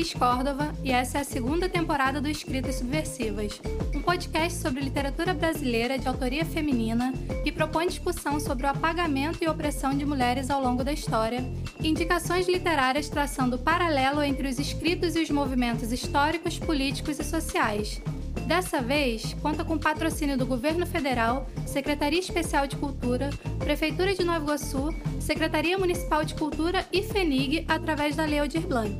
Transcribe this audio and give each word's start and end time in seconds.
Cris 0.00 0.14
Córdova 0.14 0.72
e 0.82 0.90
essa 0.90 1.18
é 1.18 1.20
a 1.20 1.24
segunda 1.24 1.68
temporada 1.68 2.22
do 2.22 2.28
Escritas 2.30 2.76
Subversivas, 2.76 3.60
um 3.94 4.00
podcast 4.00 4.58
sobre 4.58 4.80
literatura 4.80 5.34
brasileira 5.34 5.98
de 5.98 6.08
autoria 6.08 6.42
feminina 6.42 7.12
que 7.44 7.52
propõe 7.52 7.86
discussão 7.86 8.40
sobre 8.40 8.64
o 8.64 8.70
apagamento 8.70 9.44
e 9.44 9.46
opressão 9.46 9.94
de 9.94 10.06
mulheres 10.06 10.48
ao 10.48 10.62
longo 10.62 10.82
da 10.82 10.90
história, 10.90 11.44
indicações 11.82 12.48
literárias 12.48 13.10
traçando 13.10 13.56
o 13.56 13.58
paralelo 13.58 14.22
entre 14.22 14.48
os 14.48 14.58
escritos 14.58 15.16
e 15.16 15.20
os 15.20 15.28
movimentos 15.28 15.92
históricos, 15.92 16.58
políticos 16.58 17.20
e 17.20 17.24
sociais. 17.24 18.00
Dessa 18.46 18.80
vez, 18.80 19.34
conta 19.42 19.66
com 19.66 19.76
patrocínio 19.76 20.38
do 20.38 20.46
Governo 20.46 20.86
Federal, 20.86 21.46
Secretaria 21.66 22.20
Especial 22.20 22.66
de 22.66 22.76
Cultura, 22.76 23.28
Prefeitura 23.58 24.14
de 24.14 24.24
Nova 24.24 24.44
Iguaçu, 24.44 24.94
Secretaria 25.20 25.76
Municipal 25.76 26.24
de 26.24 26.34
Cultura 26.34 26.86
e 26.90 27.02
FENIG 27.02 27.66
através 27.68 28.16
da 28.16 28.24
Lei 28.24 28.38
Aldir 28.38 28.66
Blanc. 28.66 28.96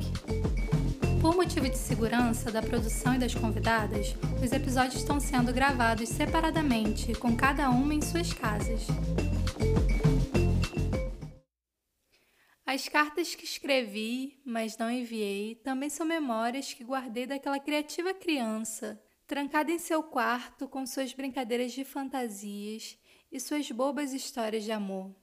Por 1.21 1.35
motivo 1.35 1.69
de 1.69 1.77
segurança 1.77 2.51
da 2.51 2.63
produção 2.63 3.13
e 3.13 3.19
das 3.19 3.35
convidadas, 3.35 4.15
os 4.43 4.51
episódios 4.51 4.95
estão 4.95 5.19
sendo 5.19 5.53
gravados 5.53 6.09
separadamente, 6.09 7.13
com 7.13 7.35
cada 7.37 7.69
uma 7.69 7.93
em 7.93 8.01
suas 8.01 8.33
casas. 8.33 8.87
As 12.65 12.89
cartas 12.89 13.35
que 13.35 13.45
escrevi, 13.45 14.41
mas 14.43 14.75
não 14.77 14.89
enviei, 14.89 15.53
também 15.55 15.89
são 15.89 16.07
memórias 16.07 16.73
que 16.73 16.83
guardei 16.83 17.27
daquela 17.27 17.59
criativa 17.59 18.13
criança 18.15 18.99
trancada 19.27 19.71
em 19.71 19.79
seu 19.79 20.03
quarto 20.03 20.67
com 20.67 20.85
suas 20.85 21.13
brincadeiras 21.13 21.71
de 21.71 21.85
fantasias 21.85 22.97
e 23.31 23.39
suas 23.39 23.71
bobas 23.71 24.11
histórias 24.11 24.63
de 24.63 24.73
amor. 24.73 25.15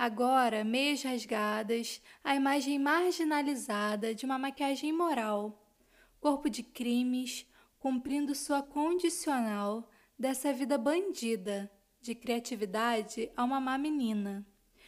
Agora, 0.00 0.62
meias 0.62 1.02
rasgadas, 1.02 2.00
a 2.22 2.36
imagem 2.36 2.78
marginalizada 2.78 4.14
de 4.14 4.24
uma 4.24 4.38
maquiagem 4.38 4.90
imoral, 4.90 5.68
corpo 6.20 6.48
de 6.48 6.62
crimes, 6.62 7.44
cumprindo 7.80 8.32
sua 8.32 8.62
condicional 8.62 9.90
dessa 10.16 10.52
vida 10.52 10.78
bandida 10.78 11.68
de 12.00 12.14
criatividade 12.14 13.28
a 13.36 13.42
uma 13.42 13.58
má 13.58 13.76
menina, 13.76 14.46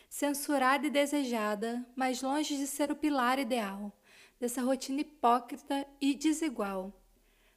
censurada 0.08 0.86
e 0.86 0.90
desejada, 0.90 1.84
mas 1.96 2.22
longe 2.22 2.56
de 2.56 2.68
ser 2.68 2.92
o 2.92 2.96
pilar 2.96 3.40
ideal 3.40 3.92
dessa 4.38 4.62
rotina 4.62 5.00
hipócrita 5.00 5.88
e 6.00 6.14
desigual. 6.14 7.02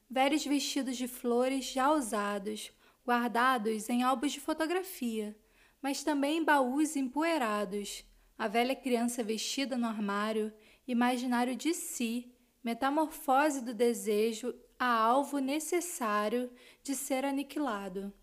Velhos 0.09 0.43
vestidos 0.43 0.97
de 0.97 1.07
flores 1.07 1.65
já 1.65 1.91
usados, 1.91 2.71
guardados 3.05 3.89
em 3.89 4.01
álbuns 4.01 4.31
de 4.31 4.39
fotografia, 4.39 5.37
mas 5.83 6.01
também 6.01 6.41
baús 6.41 6.95
empoeirados, 6.95 8.05
a 8.37 8.47
velha 8.47 8.73
criança 8.73 9.21
vestida 9.21 9.77
no 9.77 9.85
armário, 9.85 10.53
imaginário 10.87 11.57
de 11.57 11.73
si, 11.73 12.33
metamorfose 12.63 13.59
do 13.59 13.73
desejo 13.73 14.55
a 14.79 14.87
alvo 14.87 15.39
necessário 15.39 16.49
de 16.81 16.95
ser 16.95 17.25
aniquilado. 17.25 18.13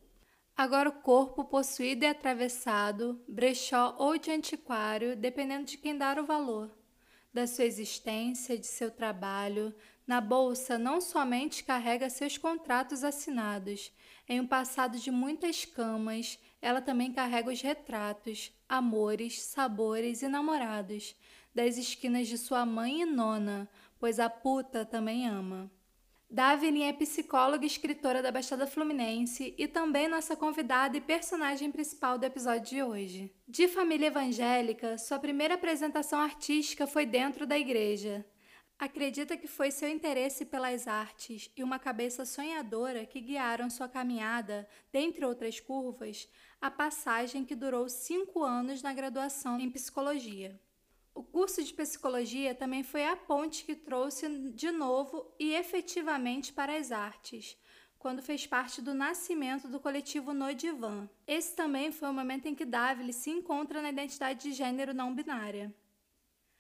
Agora 0.57 0.89
o 0.89 1.03
corpo 1.03 1.45
possuído 1.45 2.07
e 2.07 2.09
atravessado, 2.09 3.23
brechó 3.29 3.95
ou 3.99 4.17
de 4.17 4.31
antiquário, 4.31 5.15
dependendo 5.15 5.67
de 5.67 5.77
quem 5.77 5.97
dar 5.97 6.19
o 6.19 6.25
valor, 6.25 6.75
da 7.33 7.47
sua 7.47 7.67
existência, 7.67 8.57
de 8.57 8.67
seu 8.67 8.91
trabalho, 8.91 9.75
na 10.07 10.21
bolsa 10.21 10.79
não 10.79 10.99
somente 10.99 11.63
carrega 11.63 12.09
seus 12.09 12.39
contratos 12.39 13.05
assinados, 13.05 13.93
em 14.27 14.41
um 14.41 14.47
passado 14.47 14.99
de 14.99 15.11
muitas 15.11 15.65
camas, 15.65 16.39
ela 16.61 16.81
também 16.81 17.13
carrega 17.13 17.51
os 17.51 17.61
retratos, 17.61 18.53
amores, 18.69 19.43
sabores 19.43 20.23
e 20.23 20.29
namorados, 20.29 21.17
das 21.55 21.77
esquinas 21.77 22.29
de 22.29 22.39
sua 22.39 22.65
mãe 22.65 23.03
e 23.03 23.05
nona, 23.05 23.69
pois 23.99 24.21
a 24.21 24.31
puta 24.31 24.85
também 24.85 25.27
ama. 25.27 25.71
Davine 26.33 26.85
é 26.85 26.93
psicóloga 26.93 27.65
e 27.65 27.67
escritora 27.67 28.23
da 28.23 28.31
Baixada 28.31 28.65
Fluminense 28.65 29.53
e 29.59 29.67
também 29.67 30.07
nossa 30.07 30.37
convidada 30.37 30.97
e 30.97 31.01
personagem 31.01 31.73
principal 31.73 32.17
do 32.17 32.25
episódio 32.25 32.71
de 32.71 32.83
hoje. 32.85 33.35
De 33.49 33.67
família 33.67 34.07
evangélica, 34.07 34.97
sua 34.97 35.19
primeira 35.19 35.55
apresentação 35.55 36.21
artística 36.21 36.87
foi 36.87 37.05
dentro 37.05 37.49
da 37.49 37.59
igreja. 37.59 38.25
Acredita 38.79 39.37
que 39.37 39.49
foi 39.49 39.73
seu 39.73 39.91
interesse 39.91 40.45
pelas 40.45 40.87
artes 40.87 41.51
e 41.57 41.65
uma 41.65 41.81
cabeça 41.81 42.25
sonhadora 42.25 43.05
que 43.05 43.21
guiaram 43.21 43.69
sua 43.69 43.89
caminhada, 43.89 44.69
dentre 44.93 45.25
outras 45.25 45.59
curvas, 45.59 46.29
a 46.61 46.71
passagem 46.71 47.45
que 47.45 47.55
durou 47.55 47.89
cinco 47.89 48.45
anos 48.45 48.83
na 48.83 48.93
graduação 48.93 49.59
em 49.59 49.71
psicologia. 49.71 50.61
O 51.15 51.23
curso 51.23 51.63
de 51.63 51.73
psicologia 51.73 52.55
também 52.55 52.83
foi 52.83 53.05
a 53.05 53.17
ponte 53.17 53.65
que 53.65 53.75
trouxe 53.75 54.29
de 54.51 54.71
novo 54.71 55.35
e 55.39 55.55
efetivamente 55.55 56.53
para 56.53 56.77
as 56.77 56.93
artes, 56.93 57.57
quando 57.99 58.23
fez 58.23 58.47
parte 58.47 58.81
do 58.81 58.95
nascimento 58.95 59.69
do 59.69 59.81
coletivo 59.81 60.33
No 60.33 60.55
Divan. 60.55 61.09
Esse 61.27 61.57
também 61.57 61.91
foi 61.91 62.09
o 62.09 62.15
momento 62.15 62.47
em 62.47 62.55
que 62.55 62.65
Davile 62.65 63.13
se 63.13 63.31
encontra 63.31 63.83
na 63.83 63.91
identidade 63.91 64.41
de 64.43 64.53
gênero 64.53 64.95
não 64.95 65.15
binária. 65.15 65.75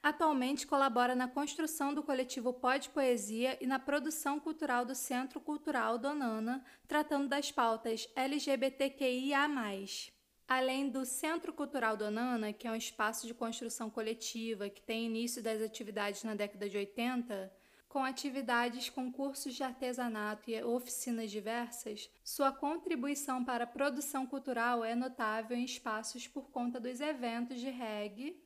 Atualmente 0.03 0.67
colabora 0.67 1.15
na 1.15 1.29
construção 1.29 1.93
do 1.93 2.03
coletivo 2.03 2.55
Pode 2.55 2.89
Poesia 2.89 3.59
e 3.61 3.67
na 3.67 3.79
produção 3.79 4.41
cultural 4.41 4.83
do 4.83 4.95
Centro 4.95 5.39
Cultural 5.39 5.99
Donana, 5.99 6.65
tratando 6.89 7.29
das 7.29 7.53
pautas 7.53 8.09
LGBTQIA+. 8.17 9.47
Além 10.49 10.89
do 10.89 11.05
Centro 11.05 11.53
Cultural 11.53 11.99
Donana, 11.99 12.51
que 12.51 12.67
é 12.67 12.73
um 12.73 12.77
espaço 12.77 13.27
de 13.27 13.35
construção 13.35 13.91
coletiva 13.91 14.71
que 14.71 14.81
tem 14.81 15.05
início 15.05 15.43
das 15.43 15.61
atividades 15.61 16.25
na 16.25 16.35
década 16.35 16.67
de 16.67 16.79
80, 16.79 17.53
com 17.87 18.03
atividades 18.03 18.89
com 18.89 19.13
cursos 19.13 19.55
de 19.55 19.63
artesanato 19.63 20.51
e 20.51 20.63
oficinas 20.63 21.31
diversas, 21.31 22.09
sua 22.25 22.51
contribuição 22.51 23.45
para 23.45 23.65
a 23.65 23.67
produção 23.67 24.27
cultural 24.27 24.83
é 24.83 24.95
notável 24.95 25.57
em 25.57 25.65
espaços 25.65 26.27
por 26.27 26.51
conta 26.51 26.81
dos 26.81 27.01
eventos 27.03 27.61
de 27.61 27.69
reggae, 27.69 28.41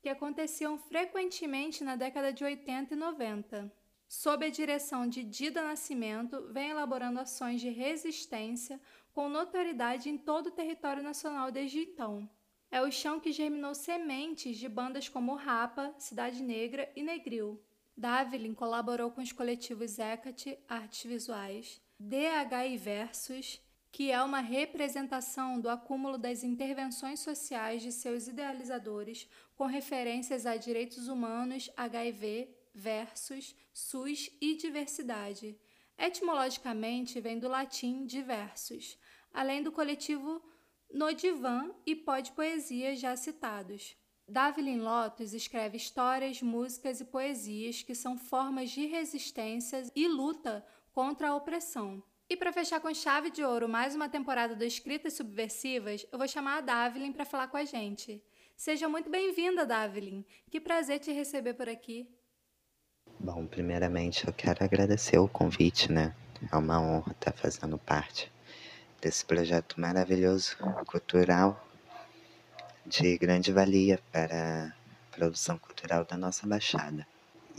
que 0.00 0.08
aconteciam 0.08 0.78
frequentemente 0.78 1.84
na 1.84 1.96
década 1.96 2.32
de 2.32 2.42
80 2.42 2.94
e 2.94 2.96
90. 2.96 3.72
Sob 4.08 4.44
a 4.44 4.50
direção 4.50 5.06
de 5.06 5.22
Dida 5.22 5.62
Nascimento, 5.62 6.48
vem 6.52 6.70
elaborando 6.70 7.20
ações 7.20 7.60
de 7.60 7.68
resistência 7.68 8.80
com 9.12 9.28
notoriedade 9.28 10.08
em 10.08 10.18
todo 10.18 10.46
o 10.48 10.50
território 10.50 11.02
nacional 11.02 11.52
desde 11.52 11.78
então. 11.80 12.28
É 12.70 12.80
o 12.80 12.90
chão 12.90 13.20
que 13.20 13.32
germinou 13.32 13.74
sementes 13.74 14.56
de 14.56 14.68
bandas 14.68 15.08
como 15.08 15.34
Rapa, 15.34 15.94
Cidade 15.98 16.42
Negra 16.42 16.90
e 16.96 17.02
Negril. 17.02 17.62
Davilin 17.96 18.54
colaborou 18.54 19.10
com 19.10 19.20
os 19.20 19.32
coletivos 19.32 19.98
Hecate, 19.98 20.58
Artes 20.68 21.02
Visuais, 21.04 21.80
DHI 21.98 22.76
Versus 22.78 23.60
que 23.92 24.10
é 24.10 24.22
uma 24.22 24.40
representação 24.40 25.60
do 25.60 25.68
acúmulo 25.68 26.16
das 26.16 26.44
intervenções 26.44 27.20
sociais 27.20 27.82
de 27.82 27.90
seus 27.90 28.28
idealizadores 28.28 29.28
com 29.56 29.66
referências 29.66 30.46
a 30.46 30.56
direitos 30.56 31.08
humanos, 31.08 31.70
HIV, 31.76 32.54
versus, 32.74 33.56
SUS 33.72 34.30
e 34.40 34.54
diversidade. 34.56 35.58
Etimologicamente, 35.98 37.20
vem 37.20 37.38
do 37.38 37.48
latim 37.48 38.06
diversos, 38.06 38.96
além 39.32 39.62
do 39.62 39.72
coletivo 39.72 40.42
No 40.92 41.12
Divã 41.12 41.70
e 41.84 41.94
Pode 41.94 42.32
Poesia 42.32 42.94
já 42.94 43.16
citados. 43.16 43.96
Davilin 44.26 44.78
Lotus 44.78 45.34
escreve 45.34 45.76
histórias, 45.76 46.40
músicas 46.40 47.00
e 47.00 47.04
poesias 47.04 47.82
que 47.82 47.96
são 47.96 48.16
formas 48.16 48.70
de 48.70 48.86
resistência 48.86 49.82
e 49.94 50.06
luta 50.06 50.64
contra 50.92 51.30
a 51.30 51.34
opressão. 51.34 52.02
E 52.30 52.36
para 52.36 52.52
fechar 52.52 52.78
com 52.78 52.94
chave 52.94 53.28
de 53.28 53.42
ouro 53.42 53.68
mais 53.68 53.96
uma 53.96 54.08
temporada 54.08 54.54
do 54.54 54.62
Escritas 54.62 55.14
Subversivas, 55.14 56.06
eu 56.12 56.16
vou 56.16 56.28
chamar 56.28 56.58
a 56.58 56.60
Davilin 56.60 57.12
para 57.12 57.24
falar 57.24 57.48
com 57.48 57.56
a 57.56 57.64
gente. 57.64 58.22
Seja 58.56 58.88
muito 58.88 59.10
bem-vinda, 59.10 59.66
Davilin. 59.66 60.24
Que 60.48 60.60
prazer 60.60 61.00
te 61.00 61.10
receber 61.10 61.54
por 61.54 61.68
aqui. 61.68 62.08
Bom, 63.18 63.48
primeiramente 63.48 64.28
eu 64.28 64.32
quero 64.32 64.62
agradecer 64.62 65.18
o 65.18 65.26
convite, 65.26 65.90
né? 65.90 66.14
É 66.52 66.56
uma 66.56 66.80
honra 66.80 67.10
estar 67.10 67.32
fazendo 67.32 67.76
parte 67.78 68.30
desse 69.00 69.24
projeto 69.24 69.80
maravilhoso, 69.80 70.56
cultural, 70.86 71.60
de 72.86 73.18
grande 73.18 73.50
valia 73.50 73.98
para 74.12 74.68
a 74.68 75.16
produção 75.16 75.58
cultural 75.58 76.04
da 76.04 76.16
nossa 76.16 76.46
Baixada 76.46 77.04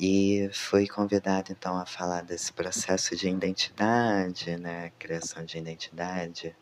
e 0.04 0.50
fui 0.52 0.88
convidada 0.88 1.52
então 1.52 1.78
a 1.78 1.86
falar 1.86 2.24
desse 2.24 2.52
processo 2.52 3.16
de 3.16 3.30
identidade, 3.30 4.58
né, 4.58 4.92
criação 4.98 5.46
de 5.46 5.60
identidade, 5.60 6.56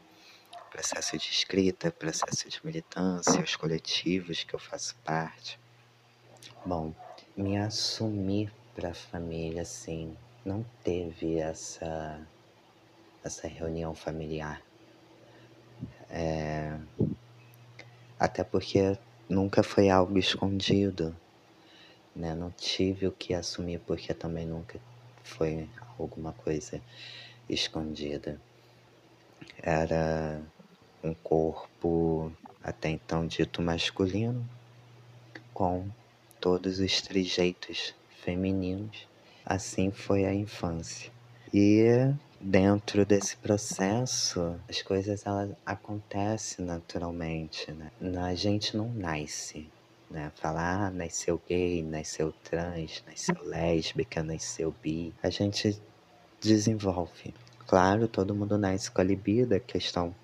processo 0.70 1.18
de 1.18 1.30
escrita, 1.30 1.90
processo 1.90 2.50
de 2.50 2.60
militância, 2.66 3.42
os 3.42 3.56
coletivos 3.56 4.44
que 4.44 4.54
eu 4.54 4.60
faço 4.60 4.94
parte. 5.06 5.58
Bom, 6.66 6.94
me 7.38 7.58
assumir 7.58 8.52
para 8.76 8.90
a 8.90 8.94
família, 8.94 9.62
assim, 9.62 10.18
não 10.44 10.66
teve 10.84 11.38
essa 11.38 12.20
essa 13.24 13.48
reunião 13.48 13.96
familiar. 13.96 14.62
É, 16.10 16.78
até 18.20 18.44
porque 18.44 18.98
nunca 19.30 19.64
foi 19.64 19.90
algo 19.90 20.18
escondido 20.18 21.16
né? 22.20 22.36
Não 22.36 22.52
tive 22.52 23.08
o 23.08 23.12
que 23.12 23.34
assumir 23.34 23.80
porque 23.80 24.14
também 24.14 24.46
nunca 24.46 24.80
foi 25.24 25.68
alguma 25.98 26.34
coisa 26.34 26.82
escondida. 27.50 28.40
Era 29.62 30.42
um 31.04 31.14
corpo 31.14 32.32
até 32.62 32.90
então 32.90 33.26
dito 33.26 33.62
masculino, 33.62 34.48
com 35.54 35.88
todos 36.40 36.80
os 36.80 37.02
trejeitos 37.02 37.96
femininos. 38.24 39.08
Assim 39.46 39.90
foi 39.90 40.26
a 40.26 40.34
infância. 40.34 41.12
E 41.54 42.14
dentro 42.40 43.06
desse 43.06 43.36
processo, 43.38 44.60
as 44.70 44.82
coisas 44.82 45.26
elas 45.26 45.52
acontecem 45.66 46.64
naturalmente, 46.66 47.72
né? 47.72 47.92
A 48.22 48.36
gente 48.36 48.78
não 48.78 48.90
nasce, 48.90 49.68
né? 50.10 50.32
Falar, 50.36 50.88
ah, 50.88 50.92
nasceu 50.92 51.42
gay, 51.48 51.84
nasceu 51.84 52.32
trans, 52.44 53.04
nasceu 53.06 53.36
lésbica, 53.44 54.24
nasceu 54.24 54.74
bi. 54.82 55.14
A 55.22 55.30
gente 55.30 55.82
desenvolve. 56.42 57.34
Claro, 57.68 58.08
todo 58.08 58.36
mundo 58.36 58.58
nasce 58.58 58.90
com 58.90 59.02
a 59.02 59.04
libido, 59.04 59.54
a 59.56 59.60
questão 59.60 60.16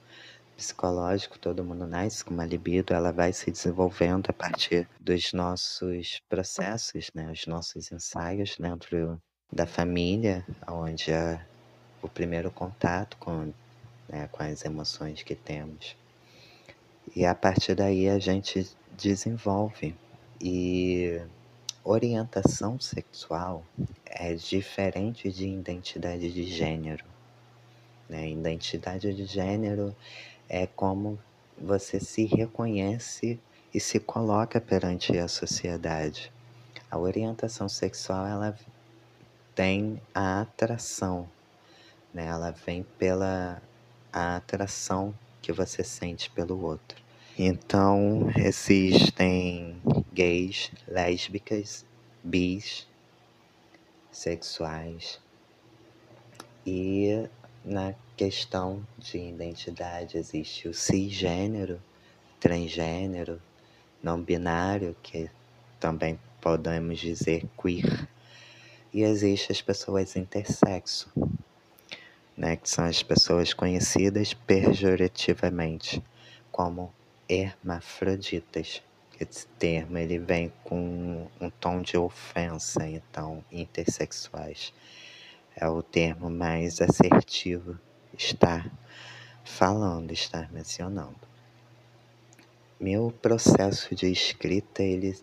psicológica, 0.55 1.37
todo 1.39 1.63
mundo 1.63 1.85
nasce 1.85 2.23
com 2.23 2.33
uma 2.33 2.45
libido, 2.45 2.93
ela 2.93 3.11
vai 3.11 3.33
se 3.33 3.51
desenvolvendo 3.51 4.29
a 4.29 4.33
partir 4.33 4.87
dos 4.99 5.33
nossos 5.33 6.21
processos, 6.29 7.11
né? 7.13 7.31
Os 7.31 7.45
nossos 7.45 7.91
ensaios 7.91 8.55
dentro 8.57 9.21
da 9.51 9.65
família, 9.65 10.45
onde 10.67 11.13
a 11.13 11.45
o 12.05 12.09
primeiro 12.09 12.51
contato 12.51 13.17
com, 13.17 13.51
né, 14.07 14.29
com 14.31 14.43
as 14.43 14.63
emoções 14.63 15.23
que 15.23 15.35
temos. 15.35 15.97
E 17.15 17.25
a 17.25 17.33
partir 17.33 17.75
daí 17.75 18.07
a 18.07 18.19
gente 18.19 18.69
desenvolve. 18.97 19.95
E 20.39 21.21
orientação 21.83 22.79
sexual 22.79 23.65
é 24.05 24.33
diferente 24.33 25.31
de 25.31 25.47
identidade 25.47 26.31
de 26.31 26.43
gênero. 26.45 27.05
Né? 28.09 28.29
Identidade 28.29 29.13
de 29.13 29.25
gênero 29.25 29.95
é 30.49 30.67
como 30.67 31.19
você 31.57 31.99
se 31.99 32.25
reconhece 32.25 33.39
e 33.73 33.79
se 33.79 33.99
coloca 33.99 34.59
perante 34.59 35.17
a 35.17 35.27
sociedade. 35.27 36.31
A 36.89 36.97
orientação 36.97 37.67
sexual 37.67 38.27
ela 38.27 38.57
tem 39.55 40.01
a 40.13 40.41
atração 40.41 41.29
né? 42.15 42.25
Ela 42.27 42.51
vem 42.51 42.83
pela 42.97 43.61
a 44.11 44.37
atração 44.37 45.13
que 45.41 45.51
você 45.51 45.83
sente 45.83 46.31
pelo 46.31 46.61
outro. 46.63 47.03
Então, 47.37 48.31
existem 48.37 49.75
gays, 50.13 50.71
lésbicas, 50.87 51.85
bis, 52.23 52.87
sexuais. 54.09 55.19
E 56.65 57.27
na 57.65 57.93
questão 58.15 58.87
de 58.97 59.17
identidade 59.17 60.17
existe 60.17 60.69
o 60.69 60.73
cisgênero, 60.73 61.81
transgênero, 62.39 63.41
não 64.01 64.21
binário, 64.21 64.95
que 65.03 65.29
também 65.77 66.17
podemos 66.39 66.99
dizer 66.99 67.45
queer. 67.61 68.07
E 68.93 69.03
existem 69.03 69.53
as 69.53 69.61
pessoas 69.61 70.15
intersexo, 70.15 71.11
né, 72.37 72.55
que 72.55 72.69
são 72.69 72.85
as 72.85 73.03
pessoas 73.03 73.53
conhecidas 73.53 74.33
pejorativamente 74.33 76.01
como 76.49 76.93
hermafroditas. 77.27 78.81
Esse 79.19 79.47
termo 79.59 79.97
ele 79.97 80.19
vem 80.19 80.51
com 80.63 81.27
um 81.39 81.49
tom 81.49 81.81
de 81.81 81.97
ofensa, 81.97 82.87
então, 82.87 83.43
intersexuais. 83.51 84.73
É 85.55 85.67
o 85.67 85.81
termo 85.81 86.29
mais 86.29 86.81
assertivo 86.81 87.79
estar 88.17 88.69
falando, 89.43 90.11
estar 90.11 90.51
mencionando. 90.51 91.15
Meu 92.79 93.13
processo 93.21 93.95
de 93.95 94.11
escrita, 94.11 94.83
ele 94.83 95.17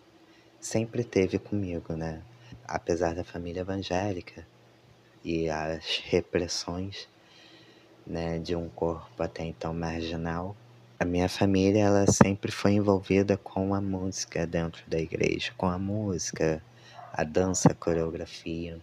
sempre 0.59 1.03
teve 1.03 1.37
comigo, 1.37 1.93
né? 1.93 2.23
Apesar 2.67 3.13
da 3.13 3.23
família 3.23 3.61
evangélica, 3.61 4.45
e 5.23 5.49
as 5.49 6.01
repressões 6.03 7.07
né, 8.05 8.37
de 8.39 8.55
um 8.55 8.67
corpo 8.67 9.23
até 9.23 9.43
então 9.43 9.73
marginal. 9.73 10.55
A 10.99 11.05
minha 11.05 11.27
família 11.27 11.85
ela 11.85 12.05
sempre 12.11 12.51
foi 12.51 12.73
envolvida 12.73 13.35
com 13.35 13.73
a 13.73 13.81
música 13.81 14.45
dentro 14.45 14.83
da 14.87 14.99
igreja, 14.99 15.51
com 15.57 15.67
a 15.67 15.77
música, 15.77 16.63
a 17.11 17.23
dança, 17.23 17.71
a 17.71 17.75
coreografia. 17.75 18.79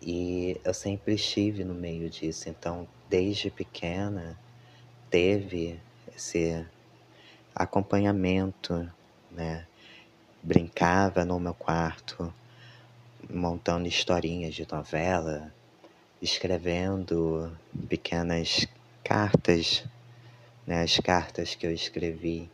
E 0.00 0.60
eu 0.62 0.74
sempre 0.74 1.14
estive 1.14 1.64
no 1.64 1.74
meio 1.74 2.10
disso, 2.10 2.48
então 2.48 2.86
desde 3.08 3.50
pequena 3.50 4.38
teve 5.08 5.80
esse 6.14 6.64
acompanhamento, 7.54 8.90
né? 9.30 9.66
Brincava 10.42 11.24
no 11.24 11.40
meu 11.40 11.54
quarto, 11.54 12.32
montando 13.30 13.88
historinhas 13.88 14.54
de 14.54 14.66
novela, 14.70 15.52
escrevendo 16.20 17.50
pequenas 17.88 18.66
cartas, 19.02 19.84
as 20.66 20.98
cartas 20.98 21.54
que 21.54 21.66
eu 21.66 21.72
escrevi. 21.72 22.50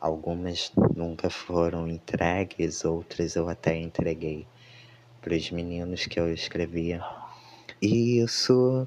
Algumas 0.00 0.72
nunca 0.94 1.30
foram 1.30 1.88
entregues, 1.88 2.84
outras 2.84 3.34
eu 3.34 3.48
até 3.48 3.76
entreguei 3.76 4.46
para 5.20 5.34
os 5.34 5.50
meninos 5.50 6.06
que 6.06 6.20
eu 6.20 6.32
escrevia. 6.32 7.02
E 7.80 8.20
isso 8.20 8.86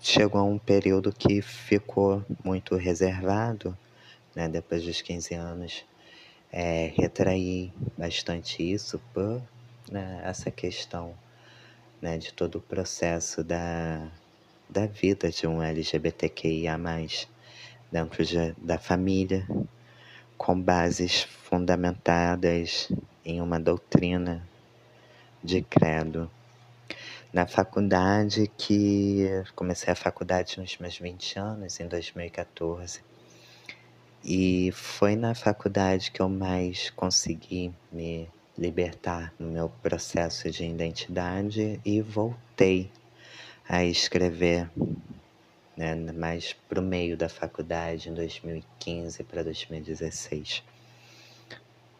chegou 0.00 0.40
a 0.40 0.44
um 0.44 0.58
período 0.58 1.12
que 1.12 1.42
ficou 1.42 2.24
muito 2.44 2.76
reservado, 2.76 3.76
né? 4.34 4.48
Depois 4.48 4.84
dos 4.84 5.02
15 5.02 5.34
anos, 5.34 5.84
é, 6.50 6.92
retraí 6.96 7.72
bastante 7.96 8.62
isso 8.62 9.00
por 9.12 9.42
né, 9.90 10.20
essa 10.24 10.50
questão 10.50 11.14
né, 12.00 12.18
de 12.18 12.32
todo 12.32 12.56
o 12.56 12.60
processo 12.60 13.44
da, 13.44 14.10
da 14.68 14.86
vida 14.86 15.30
de 15.30 15.46
um 15.46 15.62
LGBTQIA, 15.62 16.76
dentro 17.92 18.24
de, 18.24 18.52
da 18.56 18.78
família, 18.78 19.46
com 20.38 20.58
bases 20.58 21.22
fundamentadas 21.22 22.90
em 23.22 23.40
uma 23.42 23.60
doutrina 23.60 24.42
de 25.44 25.60
credo. 25.60 26.30
Na 27.32 27.46
faculdade, 27.46 28.50
que 28.56 29.26
comecei 29.54 29.92
a 29.92 29.96
faculdade 29.96 30.58
nos 30.58 30.78
meus 30.78 30.98
20 30.98 31.38
anos, 31.38 31.80
em 31.80 31.86
2014, 31.86 33.00
e 34.24 34.70
foi 34.72 35.14
na 35.14 35.34
faculdade 35.34 36.10
que 36.10 36.20
eu 36.20 36.28
mais 36.28 36.90
consegui 36.90 37.72
me 37.90 38.28
libertar 38.56 39.32
no 39.38 39.48
meu 39.48 39.68
processo 39.82 40.50
de 40.50 40.64
identidade 40.64 41.80
e 41.84 42.00
voltei 42.00 42.90
a 43.68 43.84
escrever 43.84 44.70
né, 45.76 45.94
mais 45.94 46.52
para 46.68 46.80
o 46.80 46.82
meio 46.82 47.16
da 47.16 47.28
faculdade, 47.28 48.08
em 48.08 48.14
2015 48.14 49.24
para 49.24 49.42
2016. 49.42 50.62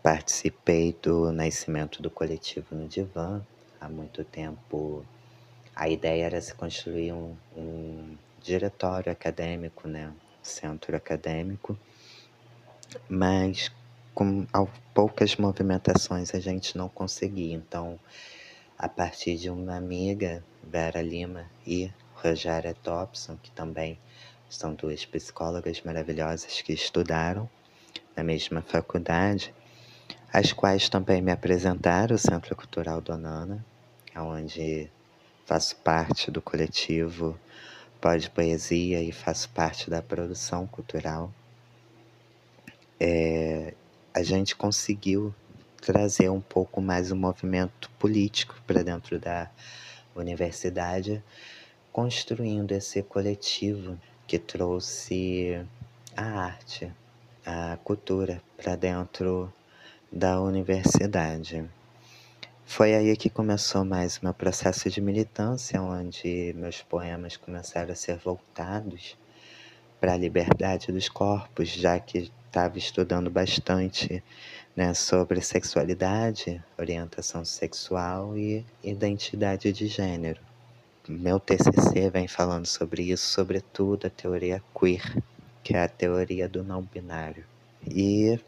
Participei 0.03 0.97
do 1.01 1.33
nascimento 1.33 2.03
do 2.03 2.11
coletivo 2.11 2.75
no 2.75 2.89
Divã. 2.89 3.41
Há 3.81 3.89
muito 3.89 4.25
tempo 4.25 5.05
a 5.75 5.89
ideia 5.89 6.27
era 6.27 6.41
se 6.41 6.55
construir 6.55 7.13
um, 7.13 7.35
um 7.57 8.17
diretório 8.43 9.11
acadêmico, 9.11 9.89
né, 9.89 10.13
centro 10.43 10.95
acadêmico, 10.97 11.79
mas 13.09 13.71
com 14.15 14.47
poucas 14.93 15.37
movimentações 15.37 16.35
a 16.35 16.41
gente 16.41 16.77
não 16.77 16.89
conseguia. 16.89 17.55
Então, 17.55 17.99
a 18.77 18.89
partir 18.89 19.37
de 19.37 19.49
uma 19.49 19.77
amiga, 19.77 20.45
Vera 20.63 21.01
Lima 21.01 21.47
e 21.67 21.91
Rogéria 22.23 22.75
Thompson, 22.83 23.37
que 23.43 23.51
também 23.51 23.99
são 24.49 24.75
duas 24.75 25.05
psicólogas 25.05 25.81
maravilhosas 25.83 26.61
que 26.61 26.73
estudaram 26.73 27.49
na 28.17 28.23
mesma 28.23 28.63
faculdade, 28.63 29.53
as 30.33 30.53
quais 30.53 30.89
também 30.89 31.21
me 31.21 31.33
apresentaram 31.33 32.15
o 32.15 32.19
Centro 32.19 32.55
Cultural 32.55 33.01
Donana, 33.01 33.65
onde 34.15 34.91
faço 35.45 35.77
parte 35.77 36.31
do 36.31 36.41
coletivo 36.41 37.39
Pode 38.01 38.29
Poesia 38.31 39.03
e 39.03 39.13
faço 39.13 39.49
parte 39.51 39.89
da 39.89 40.03
produção 40.03 40.67
cultural. 40.67 41.33
É, 42.99 43.75
a 44.13 44.23
gente 44.23 44.57
conseguiu 44.57 45.35
trazer 45.81 46.29
um 46.29 46.41
pouco 46.41 46.81
mais 46.81 47.11
o 47.11 47.17
movimento 47.17 47.91
político 47.99 48.61
para 48.67 48.83
dentro 48.83 49.19
da 49.19 49.51
universidade, 50.15 51.23
construindo 51.93 52.73
esse 52.73 53.03
coletivo 53.03 53.99
que 54.27 54.39
trouxe 54.39 55.63
a 56.17 56.25
arte, 56.25 56.91
a 57.45 57.77
cultura 57.85 58.43
para 58.57 58.75
dentro 58.77 59.53
da 60.11 60.41
universidade. 60.41 61.69
Foi 62.65 62.95
aí 62.95 63.15
que 63.17 63.29
começou 63.29 63.85
mais 63.85 64.21
meu 64.21 64.33
processo 64.33 64.89
de 64.89 65.01
militância, 65.01 65.83
onde 65.83 66.55
meus 66.57 66.81
poemas 66.81 67.37
começaram 67.37 67.93
a 67.93 67.97
ser 67.97 68.17
voltados 68.17 69.19
para 70.01 70.15
a 70.15 70.17
liberdade 70.17 70.91
dos 70.91 71.09
corpos, 71.09 71.69
já 71.69 72.01
que 72.01 72.31
estava 72.47 72.79
estudando 72.79 73.31
bastante 73.31 74.23
né, 74.75 74.95
sobre 74.95 75.41
sexualidade, 75.43 76.63
orientação 76.79 77.45
sexual 77.45 78.37
e 78.37 78.65
identidade 78.83 79.73
de 79.73 79.87
gênero. 79.87 80.52
Meu 81.09 81.41
TCC 81.41 82.11
vem 82.11 82.29
falando 82.29 82.67
sobre 82.67 83.03
isso, 83.03 83.27
sobretudo 83.27 84.07
a 84.07 84.11
teoria 84.11 84.63
queer, 84.79 85.21
que 85.63 85.75
é 85.75 85.83
a 85.83 85.89
teoria 85.89 86.49
do 86.49 86.63
não 86.63 86.83
binário. 86.83 87.45
E 87.85 88.39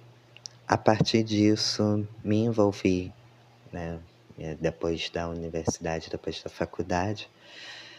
a 0.67 0.79
partir 0.79 1.25
disso 1.25 2.07
me 2.23 2.45
envolvi, 2.45 3.13
né, 3.73 3.99
depois 4.61 5.11
da 5.11 5.29
universidade, 5.29 6.09
depois 6.09 6.41
da 6.43 6.49
faculdade, 6.49 7.29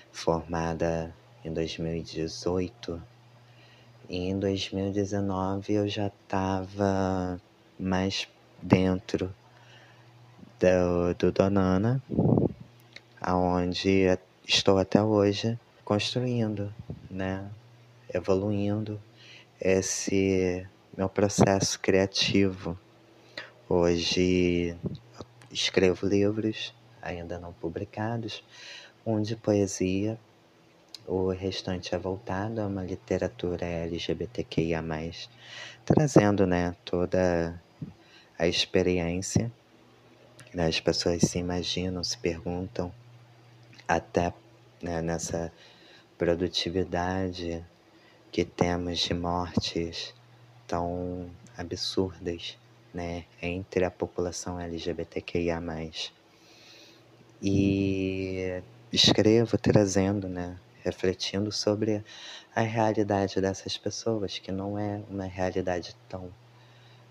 formada 0.10 1.14
em 1.44 1.52
2018 1.52 3.02
e 4.08 4.30
em 4.30 4.40
2019 4.40 5.74
eu 5.74 5.88
já 5.88 6.08
estava 6.08 7.42
mais 7.78 8.28
dentro 8.62 9.34
do, 10.60 11.14
do 11.18 11.32
Donana, 11.32 12.02
aonde 13.20 14.08
estou 14.48 14.78
até 14.78 15.02
hoje 15.02 15.60
construindo, 15.84 16.74
né? 17.10 17.50
evoluindo 18.14 19.02
esse 19.60 20.66
meu 20.96 21.10
processo 21.10 21.80
criativo. 21.80 22.78
Hoje 23.68 24.76
escrevo 25.52 26.08
livros 26.08 26.74
ainda 27.02 27.40
não 27.40 27.54
publicados, 27.54 28.44
um 29.06 29.22
de 29.22 29.36
poesia 29.36 30.18
o 31.08 31.30
restante 31.30 31.94
é 31.94 31.98
voltado 32.00 32.62
a 32.62 32.66
uma 32.66 32.84
literatura 32.84 33.64
LGBTQIA, 33.64 34.84
trazendo 35.86 36.48
né, 36.48 36.76
toda 36.84 37.62
a 38.40 38.48
experiência. 38.48 39.52
Né, 40.52 40.66
as 40.66 40.80
pessoas 40.80 41.22
se 41.22 41.38
imaginam, 41.38 42.04
se 42.04 42.18
perguntam, 42.18 42.92
até 43.88 44.34
né, 44.82 45.02
nessa 45.02 45.52
produtividade 46.18 47.66
que 48.32 48.44
temos 48.44 49.00
de 49.00 49.14
mortes 49.14 50.14
tão 50.68 51.30
absurdas 51.58 52.58
né, 52.94 53.26
entre 53.42 53.86
a 53.86 53.92
população 53.92 54.60
LGBTQIA. 54.60 55.62
E 57.42 58.62
escrevo 58.92 59.58
trazendo 59.58 60.28
né, 60.28 60.58
refletindo 60.84 61.52
sobre 61.52 62.04
a 62.56 62.62
realidade 62.62 63.42
dessas 63.42 63.78
pessoas, 63.78 64.40
que 64.40 64.52
não 64.52 64.80
é 64.80 65.02
uma 65.10 65.26
realidade 65.26 65.96
tão 66.08 66.32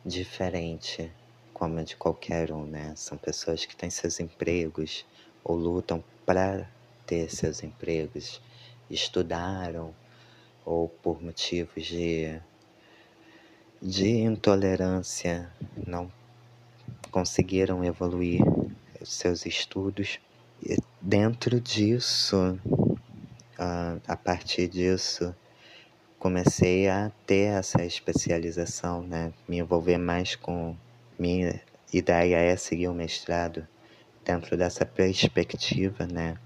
diferente 0.04 1.10
como 1.52 1.78
a 1.78 1.82
de 1.82 1.96
qualquer 1.96 2.50
um, 2.52 2.64
né? 2.64 2.92
São 2.96 3.16
pessoas 3.16 3.64
que 3.64 3.76
têm 3.76 3.90
seus 3.90 4.18
empregos 4.20 5.06
ou 5.42 5.56
lutam 5.56 6.02
para 6.24 6.68
ter 7.06 7.30
seus 7.30 7.62
empregos, 7.62 8.40
estudaram 8.90 9.94
ou 10.64 10.88
por 10.88 11.22
motivos 11.22 11.84
de, 11.86 12.40
de 13.80 14.08
intolerância 14.08 15.50
não 15.86 16.10
conseguiram 17.10 17.84
evoluir 17.84 18.40
seus 19.02 19.44
estudos. 19.46 20.18
E 20.62 20.76
dentro 21.00 21.60
disso, 21.60 22.58
a, 23.58 23.96
a 24.08 24.16
partir 24.16 24.68
disso, 24.68 25.34
comecei 26.18 26.88
a 26.88 27.12
ter 27.26 27.52
essa 27.52 27.84
especialização, 27.84 29.02
né? 29.02 29.32
Me 29.46 29.58
envolver 29.58 29.98
mais 29.98 30.34
com. 30.34 30.76
Minha 31.16 31.60
ideia 31.92 32.36
é 32.36 32.56
seguir 32.56 32.88
o 32.88 32.94
mestrado 32.94 33.68
dentro 34.24 34.56
dessa 34.56 34.84
perspectiva, 34.86 36.06
né? 36.06 36.36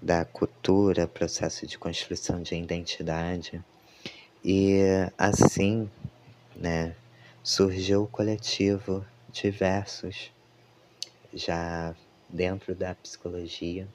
Da 0.00 0.24
cultura, 0.24 1.06
processo 1.06 1.66
de 1.66 1.78
construção 1.78 2.42
de 2.42 2.54
identidade. 2.54 3.62
E 4.44 4.80
assim, 5.18 5.90
né? 6.56 6.94
Surgiu 7.42 8.04
o 8.04 8.08
coletivo 8.08 9.04
Diversos, 9.32 10.30
já 11.32 11.94
dentro 12.30 12.74
da 12.74 12.94
psicologia 12.94 13.86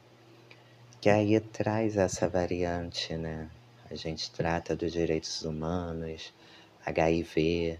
que 1.01 1.09
aí 1.09 1.39
traz 1.39 1.95
essa 1.95 2.27
variante, 2.27 3.15
né? 3.15 3.49
A 3.89 3.95
gente 3.95 4.29
trata 4.31 4.75
dos 4.75 4.91
direitos 4.91 5.43
humanos, 5.43 6.33
HIV, 6.85 7.79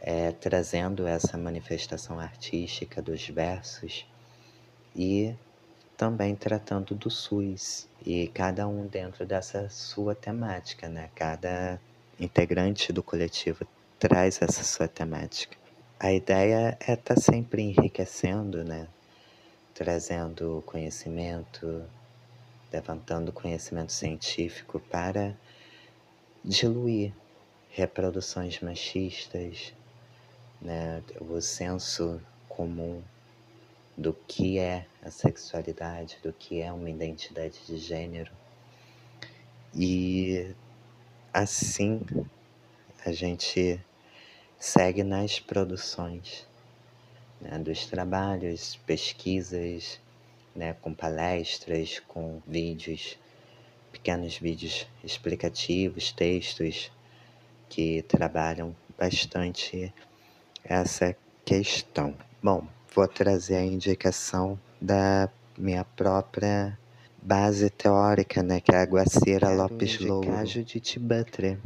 é, 0.00 0.32
trazendo 0.32 1.06
essa 1.06 1.36
manifestação 1.36 2.18
artística 2.18 3.02
dos 3.02 3.28
versos 3.28 4.06
e 4.96 5.34
também 5.96 6.34
tratando 6.34 6.94
do 6.94 7.10
SUS 7.10 7.86
e 8.04 8.28
cada 8.28 8.66
um 8.66 8.86
dentro 8.86 9.26
dessa 9.26 9.68
sua 9.68 10.14
temática, 10.14 10.88
né? 10.88 11.10
Cada 11.14 11.78
integrante 12.18 12.92
do 12.92 13.02
coletivo 13.02 13.66
traz 13.98 14.40
essa 14.40 14.64
sua 14.64 14.88
temática. 14.88 15.56
A 16.00 16.12
ideia 16.12 16.76
é 16.80 16.94
estar 16.94 17.14
tá 17.14 17.20
sempre 17.20 17.62
enriquecendo, 17.62 18.64
né? 18.64 18.88
Trazendo 19.74 20.62
conhecimento, 20.66 21.84
levantando 22.72 23.32
conhecimento 23.32 23.92
científico 23.92 24.80
para 24.80 25.34
diluir 26.42 27.12
reproduções 27.70 28.60
machistas, 28.60 29.74
né, 30.62 31.02
o 31.20 31.38
senso 31.42 32.20
comum 32.48 33.02
do 33.96 34.12
que 34.26 34.58
é 34.58 34.86
a 35.02 35.10
sexualidade, 35.10 36.18
do 36.22 36.32
que 36.32 36.60
é 36.60 36.72
uma 36.72 36.90
identidade 36.90 37.58
de 37.66 37.78
gênero. 37.78 38.30
E 39.74 40.54
assim 41.32 42.00
a 43.04 43.12
gente 43.12 43.80
segue 44.58 45.02
nas 45.02 45.38
produções 45.38 46.46
né, 47.40 47.58
dos 47.58 47.86
trabalhos, 47.86 48.76
pesquisas, 48.86 50.00
né, 50.54 50.74
com 50.74 50.92
palestras, 50.92 52.00
com 52.00 52.40
vídeos, 52.46 53.18
pequenos 53.92 54.36
vídeos 54.38 54.86
explicativos, 55.04 56.12
textos 56.12 56.90
que 57.68 58.02
trabalham 58.02 58.74
bastante 58.98 59.92
essa 60.64 61.16
questão. 61.44 62.14
Bom, 62.42 62.66
vou 62.96 63.06
trazer 63.06 63.56
a 63.56 63.62
indicação 63.62 64.58
da 64.80 65.28
minha 65.58 65.84
própria 65.84 66.78
base 67.22 67.68
teórica, 67.68 68.42
né, 68.42 68.58
que 68.58 68.74
é 68.74 68.78
a 68.78 68.84
Guacira 68.84 69.50
Lopes 69.50 70.00
Louro, 70.00 70.46
Judith 70.46 70.98
Butler. 70.98 71.58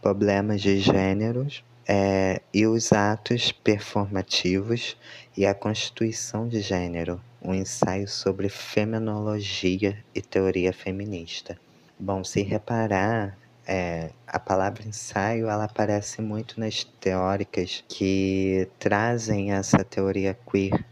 Problemas 0.00 0.62
de 0.62 0.78
gêneros 0.78 1.62
é, 1.86 2.40
e 2.54 2.66
os 2.66 2.90
atos 2.90 3.52
performativos 3.52 4.96
e 5.36 5.44
a 5.44 5.52
constituição 5.52 6.48
de 6.48 6.62
gênero, 6.62 7.20
um 7.42 7.52
ensaio 7.52 8.08
sobre 8.08 8.48
feminologia 8.48 10.02
e 10.14 10.22
teoria 10.22 10.72
feminista. 10.72 11.58
Bom, 11.98 12.24
se 12.24 12.40
reparar, 12.42 13.36
é, 13.66 14.10
a 14.26 14.38
palavra 14.38 14.86
ensaio 14.86 15.48
ela 15.48 15.64
aparece 15.64 16.22
muito 16.22 16.60
nas 16.60 16.84
teóricas 16.84 17.84
que 17.88 18.68
trazem 18.78 19.52
essa 19.52 19.82
teoria 19.82 20.38
queer, 20.48 20.84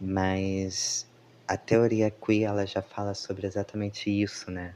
mas 0.00 1.08
a 1.46 1.56
teoria 1.56 2.10
queer 2.10 2.44
ela 2.44 2.64
já 2.64 2.80
fala 2.80 3.14
sobre 3.14 3.46
exatamente 3.46 4.10
isso, 4.10 4.50
né? 4.50 4.74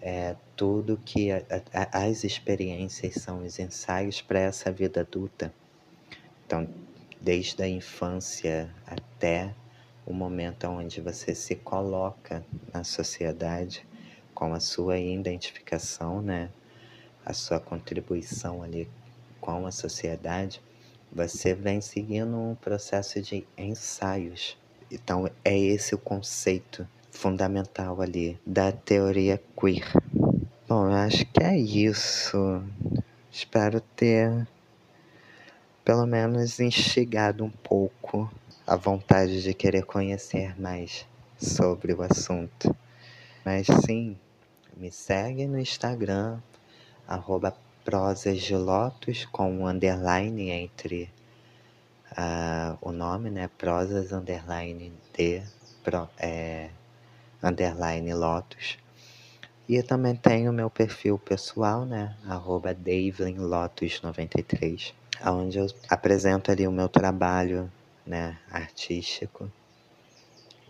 É, 0.00 0.34
tudo 0.56 0.98
que 1.04 1.30
a, 1.30 1.42
a, 1.74 2.04
as 2.06 2.24
experiências 2.24 3.14
são 3.16 3.44
os 3.44 3.58
ensaios 3.58 4.22
para 4.22 4.38
essa 4.38 4.72
vida 4.72 5.00
adulta. 5.02 5.52
Então, 6.46 6.66
desde 7.20 7.62
a 7.62 7.68
infância 7.68 8.74
até 8.86 9.54
o 10.06 10.14
momento 10.14 10.66
onde 10.68 11.02
você 11.02 11.34
se 11.34 11.54
coloca 11.54 12.42
na 12.72 12.82
sociedade 12.82 13.86
com 14.40 14.54
a 14.54 14.58
sua 14.58 14.98
identificação, 14.98 16.22
né? 16.22 16.48
A 17.26 17.34
sua 17.34 17.60
contribuição 17.60 18.62
ali 18.62 18.88
com 19.38 19.66
a 19.66 19.70
sociedade, 19.70 20.62
você 21.12 21.52
vem 21.52 21.82
seguindo 21.82 22.34
um 22.34 22.54
processo 22.54 23.20
de 23.20 23.46
ensaios. 23.58 24.56
Então 24.90 25.30
é 25.44 25.58
esse 25.58 25.94
o 25.94 25.98
conceito 25.98 26.88
fundamental 27.10 28.00
ali 28.00 28.40
da 28.46 28.72
teoria 28.72 29.38
queer. 29.54 29.92
Bom, 30.66 30.86
eu 30.86 30.94
acho 30.94 31.26
que 31.26 31.44
é 31.44 31.58
isso. 31.58 32.64
Espero 33.30 33.78
ter 33.94 34.48
pelo 35.84 36.06
menos 36.06 36.58
instigado 36.60 37.44
um 37.44 37.50
pouco 37.50 38.32
a 38.66 38.74
vontade 38.74 39.42
de 39.42 39.52
querer 39.52 39.84
conhecer 39.84 40.58
mais 40.58 41.06
sobre 41.36 41.92
o 41.92 42.00
assunto. 42.02 42.74
Mas 43.44 43.66
sim, 43.84 44.16
me 44.80 44.90
segue 44.90 45.46
no 45.46 45.60
Instagram, 45.60 46.40
arroba 47.06 47.54
com 49.30 49.52
um 49.52 49.66
underline 49.66 50.50
entre 50.50 51.10
uh, 52.12 52.78
o 52.80 52.90
nome, 52.90 53.28
né? 53.28 53.50
Prosas 53.58 54.10
underline 54.10 54.90
de 55.12 55.42
pro, 55.84 56.08
é, 56.18 56.70
underline 57.42 58.14
lotus. 58.14 58.78
E 59.68 59.82
também 59.82 60.16
tenho 60.16 60.50
meu 60.50 60.70
perfil 60.70 61.18
pessoal, 61.18 61.84
né? 61.84 62.16
Arroba 62.26 62.74
DavelinLotus93, 62.74 64.94
onde 65.26 65.58
eu 65.58 65.66
apresento 65.90 66.50
ali 66.50 66.66
o 66.66 66.72
meu 66.72 66.88
trabalho 66.88 67.70
né, 68.06 68.38
artístico 68.50 69.52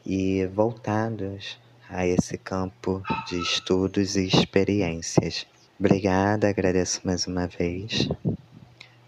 e 0.04 0.46
voltados 0.46 1.60
a 1.90 2.06
esse 2.06 2.38
campo 2.38 3.02
de 3.26 3.40
estudos 3.40 4.16
e 4.16 4.26
experiências. 4.26 5.46
Obrigada, 5.78 6.48
agradeço 6.48 7.00
mais 7.04 7.26
uma 7.26 7.46
vez. 7.46 8.08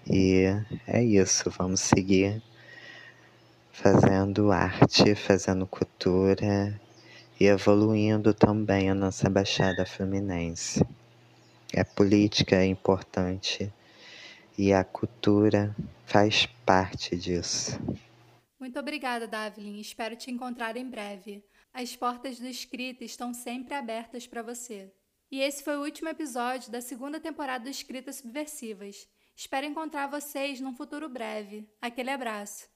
E 0.07 0.45
é 0.87 1.03
isso, 1.03 1.49
vamos 1.51 1.81
seguir 1.81 2.43
fazendo 3.71 4.51
arte, 4.51 5.15
fazendo 5.15 5.67
cultura 5.67 6.79
e 7.39 7.47
evoluindo 7.47 8.35
também 8.35 8.91
a 8.91 8.95
nossa 8.95 9.31
Baixada 9.31 9.87
Fluminense. 9.87 10.85
A 11.77 11.85
política 11.85 12.57
é 12.57 12.67
importante 12.67 13.73
e 14.59 14.73
a 14.73 14.85
cultura 14.85 15.75
faz 16.05 16.47
parte 16.67 17.17
disso. 17.17 17.81
Muito 18.63 18.79
obrigada, 18.79 19.27
Davilin. 19.27 19.81
Espero 19.81 20.15
te 20.15 20.31
encontrar 20.31 20.77
em 20.77 20.89
breve. 20.89 21.45
As 21.73 21.97
portas 21.97 22.39
do 22.39 22.47
Escrita 22.47 23.03
estão 23.03 23.35
sempre 23.35 23.75
abertas 23.75 24.25
para 24.25 24.41
você. 24.41 24.95
E 25.33 25.41
esse 25.41 25.65
foi 25.65 25.77
o 25.77 25.83
último 25.83 26.09
episódio 26.09 26.71
da 26.71 26.81
segunda 26.81 27.19
temporada 27.19 27.65
do 27.65 27.71
Escritas 27.71 28.19
Subversivas. 28.19 29.09
Espero 29.35 29.67
encontrar 29.67 30.07
vocês 30.07 30.61
num 30.61 30.77
futuro 30.77 31.09
breve. 31.09 31.69
Aquele 31.81 32.11
abraço. 32.11 32.72